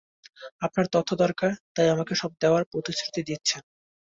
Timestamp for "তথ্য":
0.93-1.09